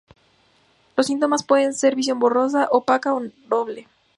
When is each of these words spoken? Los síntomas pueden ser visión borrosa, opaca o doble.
Los 0.97 1.05
síntomas 1.05 1.43
pueden 1.43 1.75
ser 1.75 1.95
visión 1.95 2.17
borrosa, 2.17 2.67
opaca 2.71 3.13
o 3.13 3.21
doble. 3.47 3.87